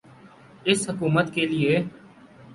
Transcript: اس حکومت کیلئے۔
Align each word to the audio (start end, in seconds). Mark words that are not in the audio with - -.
اس 0.69 0.79
حکومت 0.89 1.27
کیلئے۔ 1.33 1.75